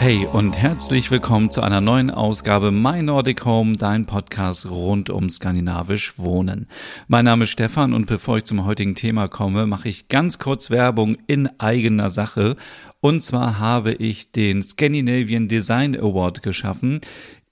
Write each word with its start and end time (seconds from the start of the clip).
Hey 0.00 0.26
und 0.32 0.56
herzlich 0.56 1.10
willkommen 1.10 1.50
zu 1.50 1.60
einer 1.60 1.82
neuen 1.82 2.10
Ausgabe 2.10 2.70
My 2.70 3.02
Nordic 3.02 3.44
Home, 3.44 3.76
dein 3.76 4.06
Podcast 4.06 4.70
rund 4.70 5.10
um 5.10 5.28
skandinavisch 5.28 6.18
Wohnen. 6.18 6.68
Mein 7.06 7.26
Name 7.26 7.44
ist 7.44 7.50
Stefan 7.50 7.92
und 7.92 8.06
bevor 8.06 8.38
ich 8.38 8.44
zum 8.44 8.64
heutigen 8.64 8.94
Thema 8.94 9.28
komme, 9.28 9.66
mache 9.66 9.90
ich 9.90 10.08
ganz 10.08 10.38
kurz 10.38 10.70
Werbung 10.70 11.18
in 11.26 11.50
eigener 11.60 12.08
Sache. 12.08 12.56
Und 13.02 13.22
zwar 13.22 13.58
habe 13.58 13.92
ich 13.92 14.32
den 14.32 14.62
Scandinavian 14.62 15.48
Design 15.48 15.94
Award 15.94 16.42
geschaffen. 16.42 17.02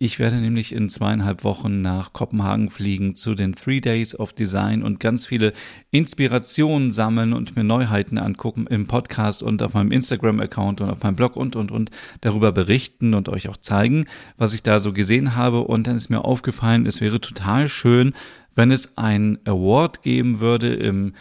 Ich 0.00 0.20
werde 0.20 0.36
nämlich 0.36 0.72
in 0.72 0.88
zweieinhalb 0.88 1.42
Wochen 1.42 1.80
nach 1.80 2.12
Kopenhagen 2.12 2.70
fliegen 2.70 3.16
zu 3.16 3.34
den 3.34 3.56
Three 3.56 3.80
Days 3.80 4.14
of 4.14 4.32
Design 4.32 4.84
und 4.84 5.00
ganz 5.00 5.26
viele 5.26 5.52
Inspirationen 5.90 6.92
sammeln 6.92 7.32
und 7.32 7.56
mir 7.56 7.64
Neuheiten 7.64 8.16
angucken 8.16 8.68
im 8.68 8.86
Podcast 8.86 9.42
und 9.42 9.60
auf 9.60 9.74
meinem 9.74 9.90
Instagram-Account 9.90 10.82
und 10.82 10.90
auf 10.90 11.02
meinem 11.02 11.16
Blog 11.16 11.34
und, 11.34 11.56
und, 11.56 11.72
und 11.72 11.90
darüber 12.20 12.52
berichten 12.52 13.12
und 13.12 13.28
euch 13.28 13.48
auch 13.48 13.56
zeigen, 13.56 14.04
was 14.36 14.54
ich 14.54 14.62
da 14.62 14.78
so 14.78 14.92
gesehen 14.92 15.34
habe. 15.34 15.62
Und 15.62 15.88
dann 15.88 15.96
ist 15.96 16.10
mir 16.10 16.24
aufgefallen, 16.24 16.86
es 16.86 17.00
wäre 17.00 17.20
total 17.20 17.66
schön, 17.66 18.14
wenn 18.54 18.70
es 18.70 18.96
ein 18.96 19.40
Award 19.46 20.02
geben 20.02 20.38
würde 20.38 20.74
im 20.74 21.12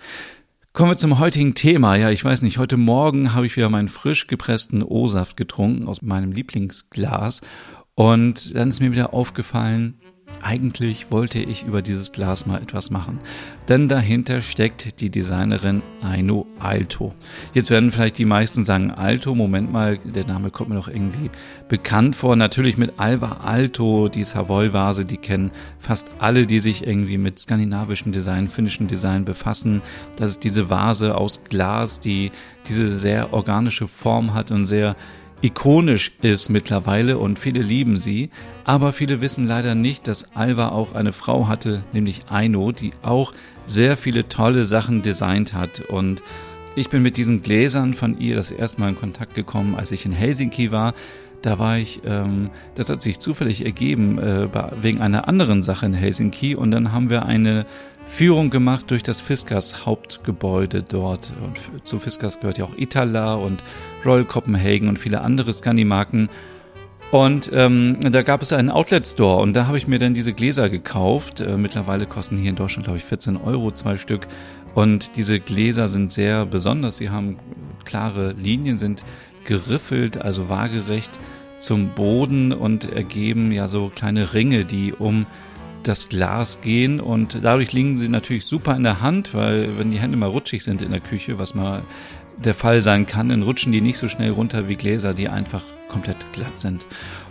Kommen 0.73 0.91
wir 0.91 0.97
zum 0.97 1.19
heutigen 1.19 1.53
Thema. 1.53 1.95
Ja, 1.95 2.09
ich 2.09 2.25
weiß 2.25 2.41
nicht, 2.41 2.57
heute 2.57 2.77
Morgen 2.77 3.33
habe 3.33 3.45
ich 3.45 3.55
wieder 3.55 3.69
meinen 3.69 3.89
frisch 3.89 4.25
gepressten 4.25 4.81
O-Saft 4.81 5.37
getrunken 5.37 5.87
aus 5.87 6.01
meinem 6.01 6.31
Lieblingsglas 6.31 7.41
und 7.95 8.55
dann 8.55 8.69
ist 8.69 8.79
mir 8.79 8.91
wieder 8.91 9.13
aufgefallen, 9.13 9.99
eigentlich 10.43 11.11
wollte 11.11 11.39
ich 11.39 11.63
über 11.63 11.81
dieses 11.81 12.11
Glas 12.11 12.45
mal 12.45 12.61
etwas 12.61 12.91
machen. 12.91 13.19
Denn 13.69 13.87
dahinter 13.87 14.41
steckt 14.41 14.99
die 14.99 15.09
Designerin 15.09 15.81
Aino 16.01 16.45
Alto. 16.59 17.13
Jetzt 17.53 17.69
werden 17.69 17.91
vielleicht 17.91 18.17
die 18.17 18.25
meisten 18.25 18.65
sagen, 18.65 18.91
Alto, 18.91 19.35
Moment 19.35 19.71
mal, 19.71 19.97
der 19.97 20.25
Name 20.25 20.51
kommt 20.51 20.69
mir 20.69 20.75
doch 20.75 20.89
irgendwie 20.89 21.29
bekannt 21.69 22.15
vor. 22.15 22.35
Natürlich 22.35 22.77
mit 22.77 22.93
Alva 22.97 23.37
Alto, 23.43 24.09
die 24.09 24.25
Savoy-Vase, 24.25 25.05
die 25.05 25.17
kennen 25.17 25.51
fast 25.79 26.15
alle, 26.19 26.45
die 26.45 26.59
sich 26.59 26.85
irgendwie 26.85 27.17
mit 27.17 27.39
skandinavischen 27.39 28.11
Design, 28.11 28.49
finnischen 28.49 28.87
Design 28.87 29.25
befassen. 29.25 29.81
Das 30.17 30.29
ist 30.29 30.43
diese 30.43 30.69
Vase 30.69 31.15
aus 31.15 31.41
Glas, 31.47 31.99
die 31.99 32.31
diese 32.67 32.99
sehr 32.99 33.33
organische 33.33 33.87
Form 33.87 34.33
hat 34.33 34.51
und 34.51 34.65
sehr 34.65 34.95
ikonisch 35.43 36.13
ist 36.21 36.49
mittlerweile 36.49 37.17
und 37.17 37.37
viele 37.37 37.61
lieben 37.61 37.97
sie, 37.97 38.29
aber 38.63 38.93
viele 38.93 39.19
wissen 39.19 39.45
leider 39.45 39.75
nicht, 39.75 40.07
dass 40.07 40.35
Alva 40.35 40.69
auch 40.69 40.95
eine 40.95 41.11
Frau 41.11 41.49
hatte, 41.49 41.83
nämlich 41.91 42.21
Aino, 42.29 42.71
die 42.71 42.93
auch 43.01 43.33
sehr 43.65 43.97
viele 43.97 44.29
tolle 44.29 44.65
Sachen 44.65 45.01
designt 45.01 45.53
hat 45.53 45.81
und 45.81 46.23
ich 46.75 46.89
bin 46.89 47.03
mit 47.03 47.17
diesen 47.17 47.41
Gläsern 47.41 47.93
von 47.93 48.19
ihr 48.19 48.35
das 48.35 48.51
erste 48.51 48.81
Mal 48.81 48.89
in 48.89 48.95
Kontakt 48.95 49.35
gekommen, 49.35 49.75
als 49.75 49.91
ich 49.91 50.07
in 50.07 50.11
Helsinki 50.11 50.71
war. 50.71 50.95
Da 51.43 51.59
war 51.59 51.77
ich, 51.77 52.01
ähm, 52.05 52.49
das 52.73 52.89
hat 52.89 53.01
sich 53.01 53.19
zufällig 53.19 53.65
ergeben, 53.65 54.17
äh, 54.17 54.47
wegen 54.81 55.01
einer 55.01 55.27
anderen 55.27 55.61
Sache 55.61 55.85
in 55.85 55.93
Helsinki. 55.93 56.55
Und 56.55 56.71
dann 56.71 56.93
haben 56.93 57.09
wir 57.09 57.25
eine 57.25 57.65
Führung 58.07 58.49
gemacht 58.49 58.89
durch 58.89 59.03
das 59.03 59.19
Fiskars 59.19 59.85
Hauptgebäude 59.85 60.83
dort. 60.83 61.33
Und 61.43 61.85
zu 61.85 61.99
Fiskars 61.99 62.39
gehört 62.39 62.57
ja 62.57 62.65
auch 62.65 62.77
Itala 62.77 63.35
und 63.35 63.61
Royal 64.05 64.23
Copenhagen 64.23 64.87
und 64.87 64.97
viele 64.97 65.19
andere 65.19 65.51
Scandi-Marken. 65.51 66.29
Und 67.11 67.51
ähm, 67.53 67.97
da 67.99 68.21
gab 68.21 68.41
es 68.41 68.53
einen 68.53 68.69
Outlet-Store 68.69 69.41
und 69.41 69.53
da 69.53 69.67
habe 69.67 69.77
ich 69.77 69.85
mir 69.85 69.99
dann 69.99 70.13
diese 70.13 70.31
Gläser 70.31 70.69
gekauft. 70.69 71.41
Äh, 71.41 71.57
mittlerweile 71.57 72.05
kosten 72.05 72.37
hier 72.37 72.51
in 72.51 72.55
Deutschland, 72.55 72.85
glaube 72.85 72.99
ich, 72.99 73.03
14 73.03 73.35
Euro 73.35 73.69
zwei 73.71 73.97
Stück. 73.97 74.27
Und 74.75 75.17
diese 75.17 75.41
Gläser 75.41 75.89
sind 75.89 76.13
sehr 76.13 76.45
besonders. 76.45 76.97
Sie 76.97 77.09
haben 77.09 77.37
klare 77.83 78.31
Linien, 78.31 78.77
sind 78.77 79.03
geriffelt, 79.43 80.21
also 80.21 80.47
waagerecht 80.47 81.11
zum 81.63 81.89
Boden 81.89 82.51
und 82.51 82.91
ergeben 82.91 83.51
ja 83.51 83.67
so 83.67 83.91
kleine 83.93 84.33
Ringe, 84.33 84.65
die 84.65 84.93
um 84.93 85.25
das 85.83 86.09
Glas 86.09 86.61
gehen 86.61 86.99
und 86.99 87.39
dadurch 87.43 87.73
liegen 87.73 87.95
sie 87.95 88.09
natürlich 88.09 88.45
super 88.45 88.75
in 88.75 88.83
der 88.83 89.01
Hand, 89.01 89.33
weil 89.33 89.77
wenn 89.77 89.91
die 89.91 89.99
Hände 89.99 90.17
mal 90.17 90.29
rutschig 90.29 90.63
sind 90.63 90.81
in 90.81 90.91
der 90.91 91.01
Küche, 91.01 91.39
was 91.39 91.55
mal 91.55 91.81
der 92.37 92.53
Fall 92.53 92.81
sein 92.81 93.05
kann, 93.05 93.29
dann 93.29 93.43
rutschen 93.43 93.71
die 93.71 93.81
nicht 93.81 93.97
so 93.97 94.07
schnell 94.07 94.31
runter 94.31 94.67
wie 94.67 94.75
Gläser, 94.75 95.13
die 95.13 95.29
einfach 95.29 95.63
komplett 95.89 96.25
glatt 96.33 96.57
sind. 96.59 96.85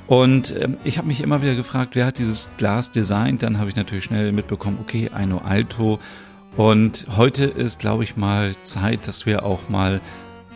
Und 0.06 0.54
ähm, 0.60 0.76
ich 0.84 0.98
habe 0.98 1.08
mich 1.08 1.22
immer 1.22 1.42
wieder 1.42 1.54
gefragt, 1.54 1.94
wer 1.94 2.06
hat 2.06 2.18
dieses 2.18 2.50
Glas 2.58 2.92
designt? 2.92 3.42
Dann 3.42 3.58
habe 3.58 3.70
ich 3.70 3.76
natürlich 3.76 4.04
schnell 4.04 4.32
mitbekommen, 4.32 4.78
okay, 4.80 5.10
Aino 5.12 5.38
Alto. 5.38 5.98
Und 6.56 7.06
heute 7.16 7.44
ist, 7.44 7.80
glaube 7.80 8.04
ich, 8.04 8.16
mal 8.16 8.52
Zeit, 8.62 9.08
dass 9.08 9.24
wir 9.24 9.44
auch 9.44 9.68
mal 9.68 10.00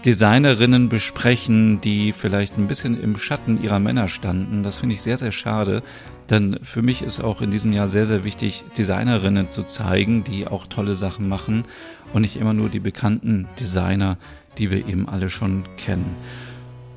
Designerinnen 0.07 0.89
besprechen, 0.89 1.81
die 1.81 2.13
vielleicht 2.13 2.57
ein 2.57 2.69
bisschen 2.69 3.03
im 3.03 3.17
Schatten 3.17 3.61
ihrer 3.61 3.81
Männer 3.81 4.07
standen. 4.07 4.63
Das 4.63 4.79
finde 4.79 4.95
ich 4.95 5.03
sehr, 5.03 5.19
sehr 5.19 5.33
schade. 5.33 5.83
Denn 6.31 6.61
für 6.63 6.81
mich 6.81 7.03
ist 7.03 7.19
auch 7.19 7.43
in 7.43 7.51
diesem 7.51 7.73
Jahr 7.73 7.89
sehr, 7.89 8.07
sehr 8.07 8.25
wichtig, 8.25 8.63
Designerinnen 8.79 9.51
zu 9.51 9.65
zeigen, 9.65 10.23
die 10.23 10.47
auch 10.47 10.67
tolle 10.67 10.95
Sachen 10.95 11.29
machen 11.29 11.65
und 12.13 12.23
nicht 12.23 12.37
immer 12.37 12.55
nur 12.55 12.69
die 12.69 12.79
bekannten 12.79 13.49
Designer, 13.59 14.17
die 14.59 14.71
wir 14.71 14.87
eben 14.87 15.09
alle 15.09 15.29
schon 15.29 15.65
kennen. 15.77 16.15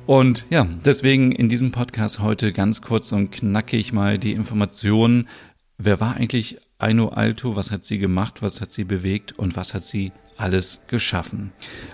Und 0.06 0.46
ja, 0.48 0.68
deswegen 0.84 1.32
in 1.32 1.48
diesem 1.48 1.72
Podcast 1.72 2.20
heute 2.20 2.52
ganz 2.52 2.80
kurz 2.80 3.10
und 3.10 3.32
knackig 3.32 3.92
mal 3.92 4.18
die 4.18 4.32
Informationen. 4.32 5.26
Wer 5.78 5.98
war 5.98 6.14
eigentlich 6.14 6.58
Aino 6.78 7.08
Alto? 7.08 7.56
Was 7.56 7.72
hat 7.72 7.84
sie 7.84 7.98
gemacht? 7.98 8.40
Was 8.40 8.60
hat 8.60 8.70
sie 8.70 8.84
bewegt? 8.84 9.36
Und 9.36 9.56
was 9.56 9.74
hat 9.74 9.84
sie 9.84 10.12
alles 10.40 10.82
geschaffen. 10.88 11.52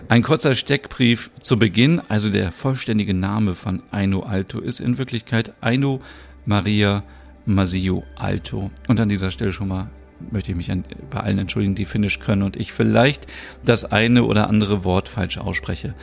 Ein 0.08 0.22
kurzer 0.22 0.54
Steckbrief 0.54 1.30
zu 1.42 1.58
Beginn, 1.58 2.00
also 2.08 2.30
der 2.30 2.52
vollständige 2.52 3.14
Name 3.14 3.54
von 3.54 3.82
Aino 3.90 4.20
Alto 4.20 4.60
ist 4.60 4.80
in 4.80 4.98
Wirklichkeit 4.98 5.52
Aino 5.60 6.00
Maria 6.44 7.02
Masio 7.44 8.04
Alto. 8.16 8.70
Und 8.88 9.00
an 9.00 9.08
dieser 9.08 9.30
Stelle 9.30 9.52
schon 9.52 9.68
mal 9.68 9.90
möchte 10.30 10.50
ich 10.50 10.56
mich 10.56 10.70
bei 11.10 11.20
allen 11.20 11.38
entschuldigen, 11.38 11.74
die 11.74 11.84
Finnisch 11.84 12.20
können 12.20 12.42
und 12.42 12.56
ich 12.56 12.72
vielleicht 12.72 13.26
das 13.64 13.84
eine 13.84 14.24
oder 14.24 14.48
andere 14.48 14.84
Wort 14.84 15.08
falsch 15.08 15.38
ausspreche. 15.38 15.94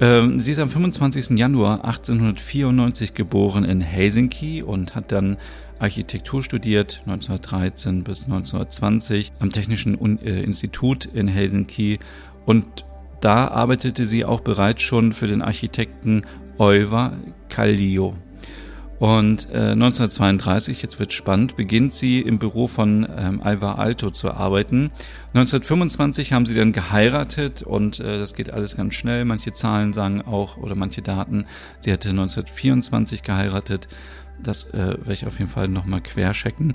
Ähm, 0.00 0.40
sie 0.40 0.52
ist 0.52 0.58
am 0.58 0.68
25. 0.68 1.38
Januar 1.38 1.84
1894 1.84 3.14
geboren 3.14 3.64
in 3.64 3.80
Helsinki 3.80 4.62
und 4.62 4.94
hat 4.94 5.12
dann 5.12 5.36
Architektur 5.78 6.42
studiert, 6.42 7.02
1913 7.06 8.02
bis 8.02 8.24
1920 8.24 9.32
am 9.40 9.50
Technischen 9.50 10.18
äh, 10.22 10.42
Institut 10.42 11.04
in 11.06 11.28
Helsinki 11.28 11.98
und 12.46 12.86
da 13.20 13.48
arbeitete 13.48 14.06
sie 14.06 14.24
auch 14.24 14.40
bereits 14.40 14.82
schon 14.82 15.12
für 15.12 15.26
den 15.26 15.42
Architekten 15.42 16.22
Oiva 16.58 17.16
Kallio. 17.48 18.14
Und 18.98 19.48
äh, 19.52 19.72
1932, 19.72 20.80
jetzt 20.80 20.98
wird 20.98 21.12
spannend, 21.12 21.56
beginnt 21.56 21.92
sie 21.92 22.20
im 22.20 22.38
Büro 22.38 22.66
von 22.66 23.06
ähm, 23.16 23.42
Alva 23.42 23.74
Alto 23.74 24.10
zu 24.10 24.32
arbeiten. 24.32 24.90
1925 25.34 26.32
haben 26.32 26.46
sie 26.46 26.54
dann 26.54 26.72
geheiratet 26.72 27.62
und 27.62 28.00
äh, 28.00 28.18
das 28.18 28.34
geht 28.34 28.50
alles 28.50 28.76
ganz 28.76 28.94
schnell. 28.94 29.26
Manche 29.26 29.52
Zahlen 29.52 29.92
sagen 29.92 30.22
auch 30.22 30.56
oder 30.56 30.74
manche 30.74 31.02
Daten, 31.02 31.44
sie 31.80 31.90
hätte 31.90 32.08
1924 32.08 33.22
geheiratet. 33.22 33.86
Das 34.42 34.70
äh, 34.70 34.96
werde 34.98 35.12
ich 35.12 35.26
auf 35.26 35.38
jeden 35.38 35.50
Fall 35.50 35.68
nochmal 35.68 36.00
querchecken. 36.00 36.74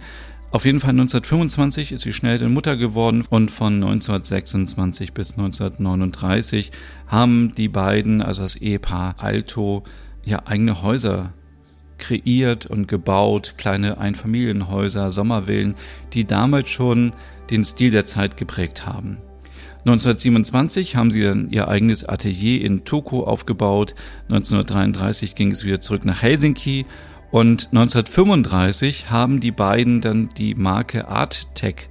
Auf 0.51 0.65
jeden 0.65 0.81
Fall 0.81 0.91
1925 0.91 1.93
ist 1.93 2.01
sie 2.01 2.13
schnell 2.13 2.37
dann 2.37 2.53
Mutter 2.53 2.75
geworden 2.75 3.23
und 3.29 3.49
von 3.49 3.75
1926 3.75 5.13
bis 5.13 5.31
1939 5.31 6.71
haben 7.07 7.55
die 7.55 7.69
beiden, 7.69 8.21
also 8.21 8.43
das 8.43 8.57
Ehepaar 8.57 9.15
Alto, 9.17 9.83
ja 10.23 10.45
eigene 10.45 10.81
Häuser 10.81 11.31
kreiert 12.01 12.65
und 12.65 12.89
gebaut, 12.89 13.53
kleine 13.57 13.97
Einfamilienhäuser, 13.97 15.11
Sommervillen, 15.11 15.75
die 16.11 16.25
damals 16.25 16.69
schon 16.69 17.13
den 17.49 17.63
Stil 17.63 17.91
der 17.91 18.05
Zeit 18.05 18.35
geprägt 18.35 18.85
haben. 18.85 19.17
1927 19.85 20.95
haben 20.95 21.11
sie 21.11 21.23
dann 21.23 21.49
ihr 21.49 21.67
eigenes 21.67 22.03
Atelier 22.07 22.63
in 22.63 22.83
Toko 22.83 23.23
aufgebaut. 23.23 23.95
1933 24.29 25.33
ging 25.33 25.51
es 25.51 25.63
wieder 25.63 25.81
zurück 25.81 26.05
nach 26.05 26.21
Helsinki 26.21 26.85
und 27.31 27.69
1935 27.71 29.09
haben 29.09 29.39
die 29.39 29.51
beiden 29.51 30.01
dann 30.01 30.29
die 30.37 30.53
Marke 30.53 31.07
ArtTech 31.07 31.89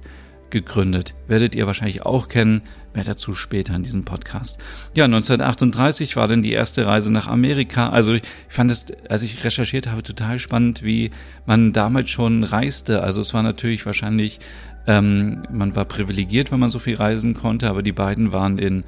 gegründet. 0.51 1.15
Werdet 1.27 1.55
ihr 1.55 1.65
wahrscheinlich 1.65 2.05
auch 2.05 2.27
kennen. 2.27 2.61
Mehr 2.93 3.03
dazu 3.05 3.35
später 3.35 3.73
in 3.73 3.83
diesem 3.83 4.03
Podcast. 4.03 4.59
Ja, 4.95 5.05
1938 5.05 6.17
war 6.17 6.27
dann 6.27 6.43
die 6.43 6.51
erste 6.51 6.85
Reise 6.85 7.11
nach 7.11 7.27
Amerika. 7.27 7.89
Also 7.89 8.13
ich 8.13 8.23
fand 8.49 8.69
es, 8.69 8.87
als 9.07 9.21
ich 9.21 9.43
recherchiert 9.43 9.87
habe, 9.87 10.03
total 10.03 10.39
spannend, 10.39 10.83
wie 10.83 11.11
man 11.45 11.71
damals 11.71 12.09
schon 12.09 12.43
reiste. 12.43 13.01
Also 13.01 13.21
es 13.21 13.33
war 13.33 13.43
natürlich 13.43 13.85
wahrscheinlich, 13.85 14.39
ähm, 14.87 15.43
man 15.51 15.75
war 15.75 15.85
privilegiert, 15.85 16.51
wenn 16.51 16.59
man 16.59 16.69
so 16.69 16.79
viel 16.79 16.95
reisen 16.95 17.33
konnte, 17.33 17.69
aber 17.69 17.81
die 17.81 17.93
beiden 17.93 18.33
waren 18.33 18.57
in, 18.57 18.83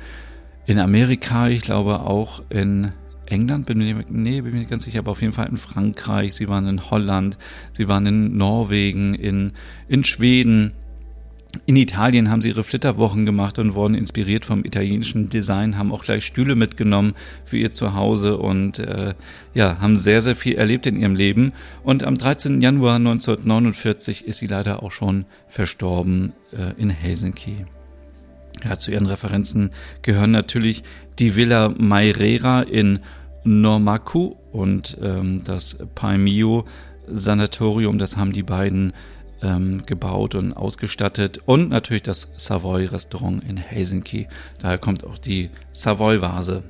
in 0.65 0.79
Amerika, 0.79 1.47
ich 1.47 1.61
glaube 1.61 2.01
auch 2.01 2.43
in 2.49 2.89
England, 3.25 3.65
bin 3.65 3.77
mir, 3.77 4.03
nee, 4.09 4.41
bin 4.41 4.51
mir 4.51 4.59
nicht 4.59 4.69
ganz 4.69 4.83
sicher, 4.83 4.99
aber 4.99 5.11
auf 5.11 5.21
jeden 5.21 5.33
Fall 5.33 5.47
in 5.47 5.57
Frankreich, 5.57 6.33
sie 6.33 6.47
waren 6.47 6.67
in 6.67 6.89
Holland, 6.91 7.37
sie 7.71 7.87
waren 7.87 8.05
in 8.05 8.37
Norwegen, 8.37 9.13
in, 9.13 9.53
in 9.87 10.03
Schweden, 10.03 10.73
in 11.65 11.75
Italien 11.75 12.29
haben 12.29 12.41
sie 12.41 12.49
ihre 12.49 12.63
Flitterwochen 12.63 13.25
gemacht 13.25 13.59
und 13.59 13.75
wurden 13.75 13.95
inspiriert 13.95 14.43
vom 14.43 14.65
italienischen 14.65 15.29
Design, 15.29 15.77
haben 15.77 15.91
auch 15.91 16.03
gleich 16.03 16.25
Stühle 16.25 16.55
mitgenommen 16.55 17.13
für 17.45 17.57
ihr 17.57 17.71
Zuhause 17.71 18.37
und 18.37 18.79
äh, 18.79 19.13
ja, 19.53 19.79
haben 19.79 19.95
sehr, 19.95 20.21
sehr 20.21 20.35
viel 20.35 20.55
erlebt 20.55 20.87
in 20.87 20.99
ihrem 20.99 21.15
Leben. 21.15 21.53
Und 21.83 22.03
am 22.03 22.17
13. 22.17 22.61
Januar 22.61 22.95
1949 22.95 24.25
ist 24.25 24.37
sie 24.37 24.47
leider 24.47 24.83
auch 24.83 24.91
schon 24.91 25.25
verstorben 25.47 26.33
äh, 26.51 26.79
in 26.81 26.89
Helsinki. 26.89 27.65
Ja, 28.63 28.77
zu 28.77 28.91
ihren 28.91 29.05
Referenzen 29.05 29.69
gehören 30.01 30.31
natürlich 30.31 30.83
die 31.19 31.35
Villa 31.35 31.69
Mairera 31.69 32.63
in 32.63 32.99
Normaku 33.43 34.35
und 34.51 34.97
ähm, 35.01 35.43
das 35.43 35.77
Paimio 35.95 36.65
Sanatorium, 37.07 37.97
das 37.97 38.17
haben 38.17 38.31
die 38.31 38.43
beiden 38.43 38.93
ähm, 39.43 39.83
gebaut 39.85 40.35
und 40.35 40.53
ausgestattet 40.53 41.39
und 41.45 41.69
natürlich 41.69 42.03
das 42.03 42.31
Savoy 42.37 42.85
Restaurant 42.85 43.43
in 43.43 43.57
Helsinki. 43.57 44.27
Daher 44.59 44.77
kommt 44.77 45.03
auch 45.03 45.17
die 45.17 45.49
Savoy 45.71 46.21
Vase. 46.21 46.63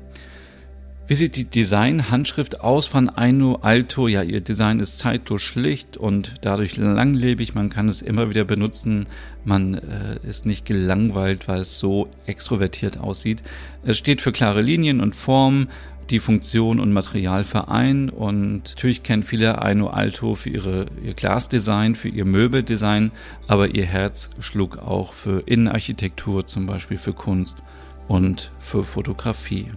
Wie 1.05 1.15
sieht 1.15 1.35
die 1.35 1.43
Design-Handschrift 1.43 2.61
aus 2.61 2.87
von 2.87 3.09
Aino 3.09 3.55
Alto? 3.61 4.07
Ja, 4.07 4.23
ihr 4.23 4.39
Design 4.39 4.79
ist 4.79 4.99
zeitlos 4.99 5.41
schlicht 5.41 5.97
und 5.97 6.35
dadurch 6.41 6.77
langlebig. 6.77 7.55
Man 7.55 7.69
kann 7.69 7.89
es 7.89 8.01
immer 8.01 8.29
wieder 8.29 8.45
benutzen. 8.45 9.07
Man 9.43 9.73
äh, 9.73 10.17
ist 10.25 10.45
nicht 10.45 10.65
gelangweilt, 10.65 11.49
weil 11.49 11.59
es 11.59 11.77
so 11.77 12.07
extrovertiert 12.25 12.97
aussieht. 12.97 13.43
Es 13.83 13.97
steht 13.97 14.21
für 14.21 14.31
klare 14.31 14.61
Linien 14.61 15.01
und 15.01 15.13
Formen, 15.13 15.67
die 16.09 16.19
Funktion 16.19 16.79
und 16.79 16.91
Material 16.93 17.43
vereinen. 17.43 18.09
Und 18.09 18.69
natürlich 18.69 19.03
kennen 19.03 19.23
viele 19.23 19.61
Aino 19.61 19.87
Alto 19.87 20.35
für 20.35 20.49
ihre, 20.49 20.85
ihr 21.03 21.13
Glasdesign, 21.13 21.95
für 21.95 22.09
ihr 22.09 22.25
Möbeldesign, 22.25 23.11
aber 23.47 23.69
ihr 23.69 23.85
Herz 23.85 24.31
schlug 24.39 24.77
auch 24.77 25.13
für 25.13 25.43
Innenarchitektur, 25.45 26.45
zum 26.45 26.65
Beispiel 26.65 26.97
für 26.97 27.13
Kunst 27.13 27.63
und 28.07 28.51
für 28.59 28.83
Fotografie. 28.83 29.67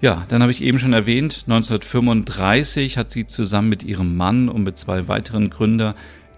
Ja, 0.00 0.24
dann 0.28 0.42
habe 0.42 0.52
ich 0.52 0.62
eben 0.62 0.78
schon 0.78 0.92
erwähnt, 0.92 1.44
1935 1.46 2.98
hat 2.98 3.10
sie 3.10 3.26
zusammen 3.26 3.70
mit 3.70 3.84
ihrem 3.84 4.16
Mann 4.16 4.48
und 4.48 4.62
mit 4.62 4.76
zwei 4.76 5.08
weiteren 5.08 5.48
Gründern 5.48 5.94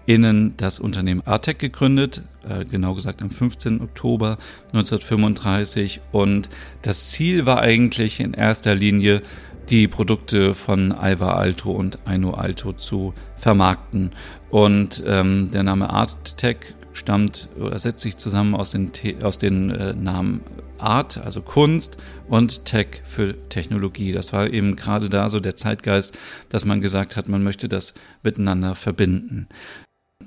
innen 0.07 0.55
das 0.57 0.79
Unternehmen 0.79 1.21
Artec 1.25 1.59
gegründet, 1.59 2.23
äh, 2.47 2.63
genau 2.63 2.95
gesagt 2.95 3.21
am 3.21 3.29
15. 3.29 3.81
Oktober 3.81 4.37
1935. 4.73 6.01
Und 6.11 6.49
das 6.81 7.11
Ziel 7.11 7.45
war 7.45 7.59
eigentlich 7.59 8.19
in 8.19 8.33
erster 8.33 8.73
Linie, 8.73 9.21
die 9.69 9.89
Produkte 9.89 10.53
von 10.53 10.93
Alva 10.93 11.33
Alto 11.33 11.71
und 11.71 11.99
Aino 12.07 12.31
Alto 12.31 12.71
zu 12.71 13.13
vermarkten. 13.35 14.11
Und 14.49 15.03
ähm, 15.05 15.51
der 15.51 15.63
Name 15.63 15.89
Arttech 15.89 16.73
stammt 16.93 17.49
oder 17.59 17.77
setzt 17.77 17.99
sich 18.01 18.15
zusammen 18.15 18.55
aus 18.55 18.71
den, 18.71 18.91
aus 19.21 19.37
den 19.37 19.71
äh, 19.71 19.93
Namen 19.93 20.41
Art, 20.77 21.17
also 21.17 21.41
Kunst, 21.41 21.97
und 22.29 22.65
Tech 22.65 23.01
für 23.03 23.35
Technologie. 23.49 24.11
Das 24.11 24.31
war 24.31 24.47
eben 24.47 24.75
gerade 24.75 25.09
da 25.09 25.27
so 25.27 25.39
der 25.39 25.55
Zeitgeist, 25.55 26.17
dass 26.49 26.65
man 26.65 26.81
gesagt 26.81 27.17
hat, 27.17 27.27
man 27.27 27.43
möchte 27.43 27.67
das 27.67 27.93
miteinander 28.23 28.75
verbinden. 28.75 29.47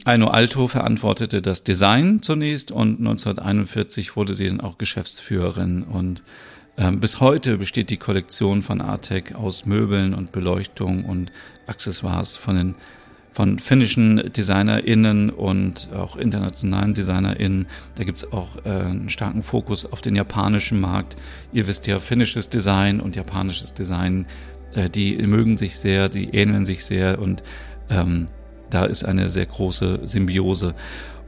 Aino 0.05 0.29
Alto 0.29 0.67
verantwortete 0.67 1.43
das 1.43 1.63
Design 1.63 2.23
zunächst 2.23 2.73
und 2.73 2.99
1941 2.99 4.17
wurde 4.17 4.35
sie 4.35 4.49
dann 4.49 4.61
auch 4.61 4.79
Geschäftsführerin 4.79 5.83
und 5.83 6.23
ähm, 6.79 7.01
bis 7.01 7.21
heute 7.21 7.59
besteht 7.59 7.91
die 7.91 7.99
Kollektion 7.99 8.63
von 8.63 8.81
Artec 8.81 9.35
aus 9.35 9.67
Möbeln 9.67 10.15
und 10.15 10.33
Beleuchtung 10.33 11.05
und 11.05 11.31
Accessoires 11.67 12.37
von 12.37 12.57
den 12.57 12.75
von 13.33 13.61
finnischen 13.61 14.17
DesignerInnen 14.33 15.31
und 15.31 15.89
auch 15.95 16.17
internationalen 16.17 16.95
DesignerInnen. 16.95 17.67
Da 17.95 18.03
gibt 18.03 18.19
es 18.19 18.33
auch 18.33 18.57
äh, 18.65 18.71
einen 18.71 19.09
starken 19.09 19.45
Fokus 19.45 19.87
auf 19.87 20.01
den 20.01 20.17
japanischen 20.17 20.81
Markt. 20.81 21.17
Ihr 21.53 21.69
wisst 21.69 21.87
ja, 21.87 22.01
finnisches 22.01 22.49
Design 22.49 22.99
und 22.99 23.15
japanisches 23.15 23.73
Design, 23.73 24.27
äh, 24.75 24.91
die 24.91 25.17
mögen 25.19 25.59
sich 25.59 25.79
sehr, 25.79 26.09
die 26.09 26.31
ähneln 26.31 26.65
sich 26.65 26.85
sehr 26.85 27.21
und 27.21 27.45
ähm, 27.89 28.27
da 28.71 28.85
ist 28.85 29.05
eine 29.05 29.29
sehr 29.29 29.47
große 29.47 30.01
Symbiose. 30.05 30.75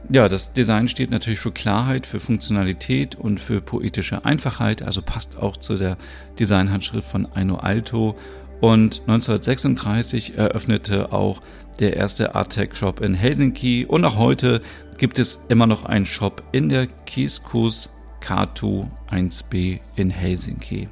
Ja, 0.09 0.27
das 0.27 0.51
Design 0.51 0.87
steht 0.87 1.11
natürlich 1.11 1.39
für 1.39 1.51
Klarheit, 1.51 2.05
für 2.05 2.19
Funktionalität 2.19 3.15
und 3.15 3.39
für 3.39 3.61
poetische 3.61 4.25
Einfachheit, 4.25 4.81
also 4.81 5.01
passt 5.01 5.37
auch 5.37 5.55
zu 5.55 5.77
der 5.77 5.97
Designhandschrift 6.39 7.07
von 7.07 7.27
Aino 7.33 7.55
Alto. 7.55 8.17
Und 8.59 9.01
1936 9.07 10.37
eröffnete 10.37 11.11
auch 11.13 11.41
der 11.79 11.95
erste 11.95 12.35
Arttech-Shop 12.35 13.01
in 13.01 13.13
Helsinki 13.13 13.85
und 13.85 14.05
auch 14.05 14.17
heute 14.17 14.61
gibt 14.97 15.19
es 15.19 15.43
immer 15.49 15.67
noch 15.67 15.83
einen 15.83 16.05
Shop 16.05 16.43
in 16.51 16.69
der 16.69 16.87
Kieskus 16.87 17.89
Katu 18.19 18.85
1b 19.09 19.79
in 19.95 20.09
Helsinki. 20.09 20.87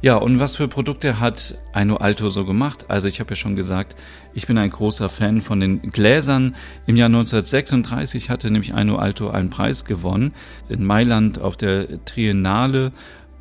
Ja, 0.00 0.14
und 0.14 0.38
was 0.38 0.54
für 0.54 0.68
Produkte 0.68 1.18
hat 1.18 1.58
Aino 1.72 1.96
Alto 1.96 2.30
so 2.30 2.44
gemacht? 2.44 2.86
Also 2.88 3.08
ich 3.08 3.18
habe 3.18 3.30
ja 3.30 3.36
schon 3.36 3.56
gesagt, 3.56 3.96
ich 4.32 4.46
bin 4.46 4.56
ein 4.56 4.70
großer 4.70 5.08
Fan 5.08 5.42
von 5.42 5.58
den 5.58 5.82
Gläsern. 5.82 6.54
Im 6.86 6.94
Jahr 6.94 7.06
1936 7.06 8.30
hatte 8.30 8.48
nämlich 8.48 8.74
Aino 8.74 8.96
Alto 8.96 9.28
einen 9.28 9.50
Preis 9.50 9.84
gewonnen 9.84 10.32
in 10.68 10.84
Mailand 10.84 11.40
auf 11.40 11.56
der 11.56 12.04
Triennale 12.04 12.92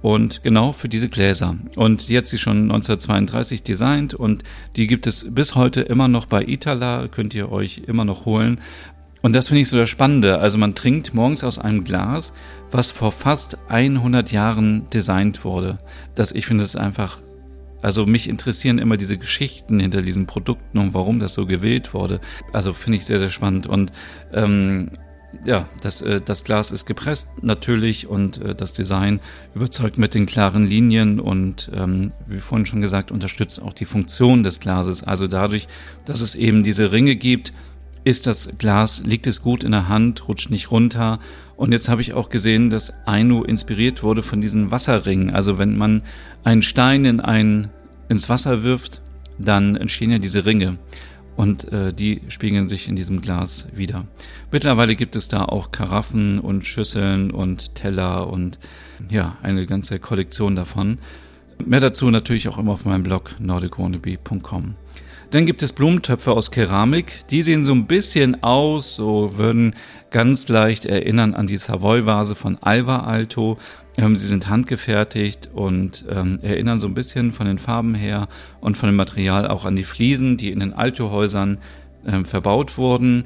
und 0.01 0.41
genau 0.41 0.73
für 0.73 0.89
diese 0.89 1.09
Gläser. 1.09 1.57
Und 1.75 2.09
die 2.09 2.17
hat 2.17 2.25
sie 2.25 2.39
schon 2.39 2.63
1932 2.63 3.61
designt 3.61 4.15
und 4.15 4.43
die 4.75 4.87
gibt 4.87 5.05
es 5.05 5.31
bis 5.31 5.53
heute 5.53 5.81
immer 5.81 6.07
noch 6.07 6.25
bei 6.25 6.43
Itala, 6.43 7.07
könnt 7.07 7.35
ihr 7.35 7.51
euch 7.51 7.83
immer 7.85 8.03
noch 8.03 8.25
holen. 8.25 8.59
Und 9.21 9.35
das 9.35 9.47
finde 9.47 9.61
ich 9.61 9.69
so 9.69 9.77
das 9.77 9.89
Spannende. 9.89 10.39
Also 10.39 10.57
man 10.57 10.75
trinkt 10.75 11.13
morgens 11.13 11.43
aus 11.43 11.59
einem 11.59 11.83
Glas, 11.83 12.33
was 12.71 12.91
vor 12.91 13.11
fast 13.11 13.57
100 13.69 14.31
Jahren 14.31 14.87
designt 14.89 15.43
wurde. 15.43 15.77
Das, 16.15 16.31
ich 16.31 16.45
finde 16.45 16.63
es 16.63 16.75
einfach, 16.75 17.21
also 17.81 18.05
mich 18.05 18.29
interessieren 18.29 18.79
immer 18.79 18.97
diese 18.97 19.17
Geschichten 19.17 19.79
hinter 19.79 20.01
diesen 20.01 20.27
Produkten 20.27 20.77
und 20.77 20.93
warum 20.93 21.19
das 21.19 21.33
so 21.33 21.45
gewählt 21.45 21.93
wurde. 21.93 22.19
Also 22.53 22.73
finde 22.73 22.97
ich 22.97 23.05
sehr, 23.05 23.19
sehr 23.19 23.29
spannend. 23.29 23.67
Und 23.67 23.91
ähm, 24.33 24.91
ja, 25.45 25.67
das, 25.81 26.01
äh, 26.01 26.21
das 26.21 26.43
Glas 26.43 26.71
ist 26.71 26.85
gepresst 26.85 27.29
natürlich 27.41 28.07
und 28.07 28.41
äh, 28.41 28.55
das 28.55 28.73
Design 28.73 29.19
überzeugt 29.53 29.97
mit 29.97 30.13
den 30.13 30.25
klaren 30.25 30.63
Linien 30.63 31.19
und 31.19 31.69
ähm, 31.75 32.13
wie 32.25 32.39
vorhin 32.39 32.65
schon 32.65 32.81
gesagt, 32.81 33.11
unterstützt 33.11 33.61
auch 33.61 33.73
die 33.73 33.85
Funktion 33.85 34.43
des 34.43 34.59
Glases. 34.59 35.03
Also 35.03 35.27
dadurch, 35.27 35.67
dass 36.05 36.21
es 36.21 36.35
eben 36.35 36.63
diese 36.63 36.91
Ringe 36.91 37.15
gibt, 37.15 37.53
ist 38.07 38.25
das 38.25 38.53
Glas, 38.57 39.03
liegt 39.05 39.27
es 39.27 39.41
gut 39.41 39.65
in 39.65 39.73
der 39.73 39.89
Hand, 39.89 40.29
rutscht 40.29 40.49
nicht 40.49 40.71
runter. 40.71 41.19
Und 41.57 41.73
jetzt 41.73 41.89
habe 41.89 41.99
ich 41.99 42.13
auch 42.13 42.29
gesehen, 42.29 42.69
dass 42.69 42.93
Aino 43.05 43.43
inspiriert 43.43 44.01
wurde 44.01 44.23
von 44.23 44.39
diesen 44.39 44.71
Wasserringen. 44.71 45.31
Also 45.31 45.57
wenn 45.57 45.75
man 45.77 46.01
einen 46.45 46.61
Stein 46.61 47.03
in 47.03 47.19
ein, 47.19 47.67
ins 48.07 48.29
Wasser 48.29 48.63
wirft, 48.63 49.01
dann 49.37 49.75
entstehen 49.75 50.09
ja 50.09 50.19
diese 50.19 50.45
Ringe 50.45 50.79
und 51.35 51.69
äh, 51.73 51.91
die 51.91 52.21
spiegeln 52.29 52.69
sich 52.69 52.87
in 52.87 52.95
diesem 52.95 53.19
Glas 53.19 53.67
wieder. 53.75 54.07
Mittlerweile 54.53 54.95
gibt 54.95 55.17
es 55.17 55.27
da 55.27 55.43
auch 55.43 55.73
Karaffen 55.73 56.39
und 56.39 56.65
Schüsseln 56.65 57.29
und 57.29 57.75
Teller 57.75 58.29
und 58.31 58.57
ja, 59.09 59.35
eine 59.43 59.65
ganze 59.65 59.99
Kollektion 59.99 60.55
davon. 60.55 60.99
Mehr 61.65 61.79
dazu 61.79 62.09
natürlich 62.09 62.47
auch 62.49 62.57
immer 62.57 62.73
auf 62.73 62.85
meinem 62.85 63.03
Blog 63.03 63.35
nordicwannabe.com. 63.39 64.75
Dann 65.31 65.45
gibt 65.45 65.61
es 65.61 65.73
Blumentöpfe 65.73 66.31
aus 66.31 66.51
Keramik. 66.51 67.27
Die 67.29 67.43
sehen 67.43 67.65
so 67.65 67.73
ein 67.73 67.85
bisschen 67.85 68.43
aus, 68.43 68.95
so 68.95 69.37
würden 69.37 69.75
ganz 70.09 70.47
leicht 70.47 70.85
erinnern 70.85 71.33
an 71.33 71.47
die 71.47 71.57
Savoy-Vase 71.57 72.33
von 72.35 72.57
Alva 72.61 73.01
Alto. 73.01 73.57
Ähm, 73.97 74.15
sie 74.15 74.27
sind 74.27 74.47
handgefertigt 74.47 75.49
und 75.53 76.05
ähm, 76.09 76.39
erinnern 76.41 76.79
so 76.79 76.87
ein 76.87 76.93
bisschen 76.93 77.33
von 77.33 77.45
den 77.45 77.57
Farben 77.57 77.93
her 77.93 78.29
und 78.61 78.77
von 78.77 78.87
dem 78.87 78.95
Material 78.95 79.47
auch 79.47 79.65
an 79.65 79.75
die 79.75 79.83
Fliesen, 79.83 80.37
die 80.37 80.51
in 80.51 80.61
den 80.61 80.71
Alto-Häusern 80.71 81.57
ähm, 82.05 82.23
verbaut 82.23 82.77
wurden. 82.77 83.25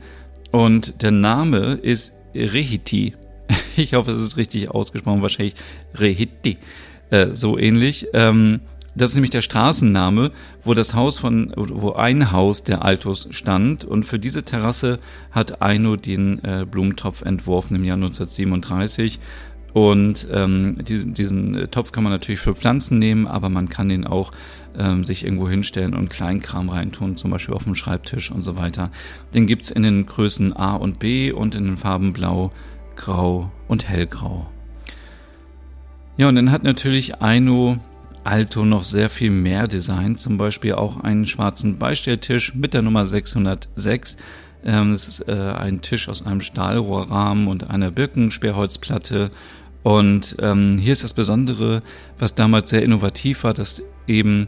Und 0.51 1.03
der 1.03 1.11
Name 1.11 1.73
ist 1.81 2.13
Rehiti. 2.33 3.13
Ich 3.77 3.93
hoffe, 3.93 4.11
es 4.11 4.19
ist 4.19 4.35
richtig 4.35 4.69
ausgesprochen, 4.69 5.21
wahrscheinlich 5.21 5.55
Rehiti, 5.95 6.57
äh, 7.11 7.27
so 7.33 7.57
ähnlich. 7.57 8.07
Ähm, 8.13 8.61
das 8.93 9.11
ist 9.11 9.15
nämlich 9.15 9.31
der 9.31 9.41
Straßenname, 9.41 10.31
wo 10.65 10.73
das 10.73 10.93
Haus 10.93 11.17
von, 11.17 11.53
wo 11.55 11.93
ein 11.93 12.31
Haus 12.31 12.63
der 12.63 12.83
Altos 12.83 13.29
stand. 13.31 13.85
Und 13.85 14.03
für 14.03 14.19
diese 14.19 14.43
Terrasse 14.43 14.99
hat 15.31 15.61
Aino 15.61 15.95
den 15.95 16.43
äh, 16.43 16.65
Blumentopf 16.69 17.21
entworfen 17.21 17.75
im 17.75 17.85
Jahr 17.85 17.95
1937. 17.95 19.19
Und 19.73 20.27
ähm, 20.33 20.75
diesen, 20.83 21.13
diesen 21.13 21.71
Topf 21.71 21.93
kann 21.93 22.03
man 22.03 22.11
natürlich 22.11 22.41
für 22.41 22.53
Pflanzen 22.53 22.99
nehmen, 22.99 23.27
aber 23.27 23.47
man 23.47 23.69
kann 23.69 23.87
den 23.87 24.05
auch 24.05 24.33
ähm, 24.77 25.05
sich 25.05 25.23
irgendwo 25.23 25.47
hinstellen 25.47 25.93
und 25.93 26.09
Kleinkram 26.09 26.67
reintun, 26.67 27.15
zum 27.15 27.31
Beispiel 27.31 27.55
auf 27.55 27.63
dem 27.63 27.75
Schreibtisch 27.75 28.31
und 28.31 28.43
so 28.43 28.57
weiter. 28.57 28.91
Den 29.33 29.47
gibt's 29.47 29.71
in 29.71 29.83
den 29.83 30.05
Größen 30.05 30.53
A 30.53 30.75
und 30.75 30.99
B 30.99 31.31
und 31.31 31.55
in 31.55 31.63
den 31.63 31.77
Farben 31.77 32.11
Blau, 32.11 32.51
Grau 32.97 33.49
und 33.69 33.87
Hellgrau. 33.87 34.49
Ja, 36.17 36.27
und 36.27 36.35
dann 36.35 36.51
hat 36.51 36.63
natürlich 36.63 37.21
Aino 37.21 37.77
Alto 38.23 38.65
noch 38.65 38.83
sehr 38.83 39.09
viel 39.09 39.31
mehr 39.31 39.67
Design, 39.67 40.15
zum 40.15 40.37
Beispiel 40.37 40.73
auch 40.73 40.99
einen 41.03 41.25
schwarzen 41.25 41.77
Beistelltisch 41.77 42.53
mit 42.53 42.73
der 42.73 42.81
Nummer 42.81 43.05
606. 43.05 44.17
Ähm, 44.63 44.91
das 44.91 45.07
ist 45.07 45.27
äh, 45.27 45.31
ein 45.31 45.81
Tisch 45.81 46.07
aus 46.07 46.25
einem 46.25 46.41
Stahlrohrrahmen 46.41 47.47
und 47.47 47.69
einer 47.69 47.91
Birkensperrholzplatte. 47.91 49.31
Und 49.83 50.35
ähm, 50.39 50.77
hier 50.77 50.93
ist 50.93 51.03
das 51.03 51.13
Besondere, 51.13 51.81
was 52.19 52.35
damals 52.35 52.69
sehr 52.69 52.83
innovativ 52.83 53.43
war, 53.43 53.53
dass 53.53 53.81
eben 54.05 54.47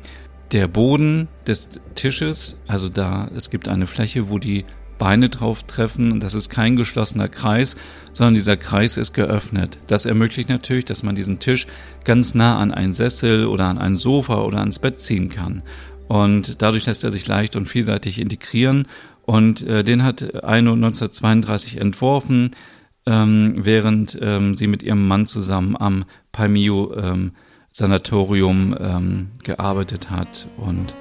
der 0.52 0.68
Boden 0.68 1.28
des 1.48 1.70
Tisches, 1.96 2.62
also 2.68 2.90
da, 2.90 3.30
es 3.36 3.50
gibt 3.50 3.68
eine 3.68 3.88
Fläche, 3.88 4.30
wo 4.30 4.38
die 4.38 4.66
Beine 4.98 5.30
drauf 5.30 5.64
treffen 5.64 6.12
und 6.12 6.22
das 6.22 6.34
ist 6.34 6.50
kein 6.50 6.76
geschlossener 6.76 7.28
Kreis, 7.28 7.78
sondern 8.12 8.36
dieser 8.36 8.58
Kreis 8.58 8.98
ist 8.98 9.14
geöffnet. 9.14 9.80
Das 9.88 10.06
ermöglicht 10.06 10.50
natürlich, 10.50 10.86
dass 10.86 11.04
man 11.04 11.16
diesen 11.16 11.40
Tisch 11.40 11.68
ganz 12.04 12.36
nah 12.36 12.58
an 12.58 12.72
einen 12.72 12.94
Sessel 12.94 13.48
oder 13.48 13.66
an 13.66 13.78
ein 13.78 13.96
Sofa 13.96 14.42
oder 14.42 14.60
ans 14.60 14.80
Bett 14.80 15.00
ziehen 15.00 15.30
kann. 15.30 15.64
Und 16.08 16.62
dadurch 16.62 16.86
lässt 16.86 17.04
er 17.04 17.12
sich 17.12 17.28
leicht 17.28 17.56
und 17.56 17.68
vielseitig 17.68 18.20
integrieren. 18.20 18.88
Und 19.24 19.62
äh, 19.64 19.84
den 19.84 20.04
hat 20.04 20.44
Aino 20.44 20.74
1932 20.74 21.78
entworfen, 21.78 22.52
ähm, 23.06 23.56
während 23.58 24.18
ähm, 24.22 24.56
sie 24.56 24.68
mit 24.68 24.84
ihrem 24.84 25.08
Mann 25.08 25.26
zusammen 25.26 25.76
am 25.78 26.06
Palmio 26.32 26.94
ähm, 26.96 27.32
Sanatorium 27.72 28.76
ähm, 28.80 29.28
gearbeitet 29.44 30.12
hat 30.12 30.48
und 30.58 30.94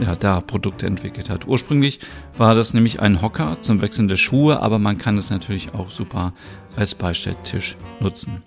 ja, 0.00 0.16
da 0.16 0.40
Produkte 0.40 0.86
entwickelt 0.86 1.30
hat. 1.30 1.46
Ursprünglich 1.46 2.00
war 2.36 2.54
das 2.54 2.74
nämlich 2.74 3.00
ein 3.00 3.22
Hocker 3.22 3.58
zum 3.60 3.80
Wechseln 3.80 4.08
der 4.08 4.16
Schuhe, 4.16 4.60
aber 4.60 4.78
man 4.78 4.98
kann 4.98 5.16
es 5.18 5.30
natürlich 5.30 5.74
auch 5.74 5.90
super 5.90 6.32
als 6.76 6.94
Beistelltisch 6.94 7.76
nutzen. 8.00 8.42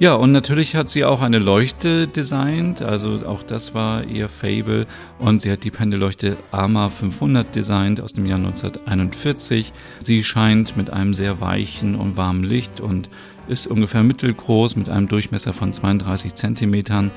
Ja, 0.00 0.14
und 0.14 0.30
natürlich 0.30 0.76
hat 0.76 0.88
sie 0.88 1.04
auch 1.04 1.22
eine 1.22 1.40
Leuchte 1.40 2.06
designt, 2.06 2.82
also 2.82 3.26
auch 3.26 3.42
das 3.42 3.74
war 3.74 4.04
ihr 4.04 4.28
Fable 4.28 4.86
und 5.18 5.42
sie 5.42 5.50
hat 5.50 5.64
die 5.64 5.72
Pendelleuchte 5.72 6.36
Arma 6.52 6.88
500 6.88 7.52
designt 7.52 8.00
aus 8.00 8.12
dem 8.12 8.24
Jahr 8.24 8.38
1941. 8.38 9.72
Sie 9.98 10.22
scheint 10.22 10.76
mit 10.76 10.90
einem 10.90 11.14
sehr 11.14 11.40
weichen 11.40 11.96
und 11.96 12.16
warmen 12.16 12.44
Licht 12.44 12.80
und 12.80 13.10
ist 13.48 13.66
ungefähr 13.66 14.04
mittelgroß 14.04 14.76
mit 14.76 14.88
einem 14.88 15.08
Durchmesser 15.08 15.52
von 15.52 15.72
32 15.72 16.32
Zentimetern 16.36 17.10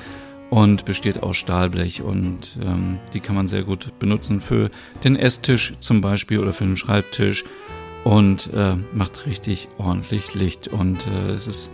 und 0.52 0.84
besteht 0.84 1.22
aus 1.22 1.38
Stahlblech 1.38 2.02
und 2.02 2.58
ähm, 2.62 2.98
die 3.14 3.20
kann 3.20 3.34
man 3.34 3.48
sehr 3.48 3.62
gut 3.62 3.98
benutzen 3.98 4.42
für 4.42 4.68
den 5.02 5.16
Esstisch 5.16 5.72
zum 5.80 6.02
Beispiel 6.02 6.40
oder 6.40 6.52
für 6.52 6.66
den 6.66 6.76
Schreibtisch 6.76 7.44
und 8.04 8.50
äh, 8.52 8.74
macht 8.92 9.24
richtig 9.24 9.68
ordentlich 9.78 10.34
Licht 10.34 10.68
und 10.68 11.06
äh, 11.06 11.30
es 11.30 11.46
ist 11.46 11.70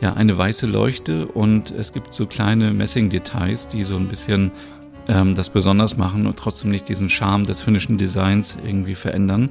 ja 0.00 0.14
eine 0.14 0.38
weiße 0.38 0.66
Leuchte 0.66 1.26
und 1.26 1.70
es 1.72 1.92
gibt 1.92 2.14
so 2.14 2.26
kleine 2.26 2.72
Messingdetails, 2.72 3.68
die 3.68 3.84
so 3.84 3.96
ein 3.96 4.08
bisschen 4.08 4.52
ähm, 5.06 5.34
das 5.34 5.50
besonders 5.50 5.98
machen 5.98 6.26
und 6.26 6.38
trotzdem 6.38 6.70
nicht 6.70 6.88
diesen 6.88 7.10
Charme 7.10 7.44
des 7.44 7.60
finnischen 7.60 7.98
Designs 7.98 8.56
irgendwie 8.64 8.94
verändern. 8.94 9.50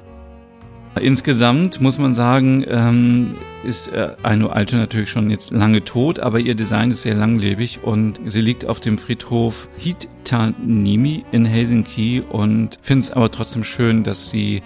Insgesamt 1.02 1.82
muss 1.82 1.98
man 1.98 2.14
sagen, 2.14 2.64
ähm, 2.68 3.36
ist 3.64 3.88
äh, 3.88 4.10
Aino 4.22 4.50
Alte 4.50 4.78
natürlich 4.78 5.10
schon 5.10 5.30
jetzt 5.32 5.52
lange 5.52 5.84
tot, 5.84 6.20
aber 6.20 6.40
ihr 6.40 6.54
Design 6.54 6.92
ist 6.92 7.02
sehr 7.02 7.16
langlebig 7.16 7.80
und 7.82 8.20
sie 8.26 8.42
liegt 8.42 8.68
auf 8.68 8.80
dem 8.80 8.98
Friedhof 9.00 9.70
Hitanimi 9.78 11.26
in 11.32 11.46
Helsinki 11.46 12.22
und 12.30 12.78
finde 12.82 13.02
es 13.02 13.12
aber 13.12 13.32
trotzdem 13.32 13.64
schön, 13.64 14.04
dass 14.04 14.30
sie 14.30 14.62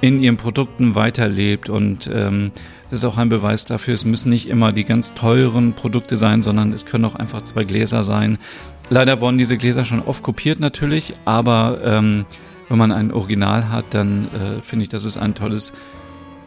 in 0.00 0.20
ihren 0.20 0.36
Produkten 0.38 0.94
weiterlebt 0.96 1.68
und 1.68 2.10
ähm, 2.12 2.46
das 2.90 3.00
ist 3.00 3.04
auch 3.04 3.18
ein 3.18 3.28
Beweis 3.28 3.66
dafür, 3.66 3.94
es 3.94 4.04
müssen 4.04 4.30
nicht 4.30 4.48
immer 4.48 4.72
die 4.72 4.84
ganz 4.84 5.14
teuren 5.14 5.74
Produkte 5.74 6.16
sein, 6.16 6.42
sondern 6.42 6.72
es 6.72 6.86
können 6.86 7.04
auch 7.04 7.14
einfach 7.14 7.42
zwei 7.42 7.64
Gläser 7.64 8.02
sein. 8.02 8.38
Leider 8.88 9.20
wurden 9.20 9.38
diese 9.38 9.56
Gläser 9.56 9.84
schon 9.84 10.02
oft 10.02 10.24
kopiert 10.24 10.58
natürlich, 10.58 11.14
aber 11.24 11.78
ähm, 11.84 12.24
wenn 12.70 12.78
man 12.78 12.92
ein 12.92 13.12
Original 13.12 13.68
hat, 13.68 13.84
dann 13.90 14.28
äh, 14.28 14.62
finde 14.62 14.84
ich, 14.84 14.88
das 14.88 15.04
ist 15.04 15.18
ein 15.18 15.34
tolles 15.34 15.74